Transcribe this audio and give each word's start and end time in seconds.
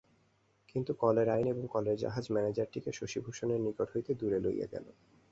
কিন্তু 0.69 0.91
কলের 0.93 1.27
আইন 1.29 1.47
এবং 1.47 1.63
কলের 1.67 1.97
জাহাজ 1.97 2.25
ম্যানেজারটিকে 2.31 2.91
শশিভূষণের 2.91 3.59
নিকট 3.61 3.87
হইতে 3.93 4.11
দূরে 4.13 4.39
লইয়া 4.39 4.67
গেল। 4.71 4.85